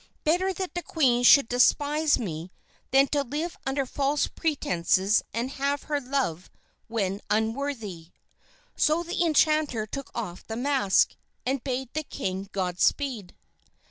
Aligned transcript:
Better 0.23 0.51
that 0.51 0.73
the 0.73 0.81
queen 0.81 1.21
should 1.21 1.47
despise 1.47 2.17
me 2.17 2.51
than 2.89 3.05
to 3.09 3.21
live 3.23 3.55
under 3.67 3.85
false 3.85 4.25
pretenses 4.25 5.21
and 5.31 5.51
have 5.51 5.83
her 5.83 6.01
love 6.01 6.49
when 6.87 7.21
unworthy." 7.29 8.07
So 8.75 9.03
the 9.03 9.23
enchanter 9.23 9.85
took 9.85 10.09
off 10.15 10.43
the 10.47 10.55
mask, 10.55 11.15
and 11.45 11.63
bade 11.63 11.89
the 11.93 12.01
king 12.01 12.49
good 12.51 12.79
speed. 12.81 13.35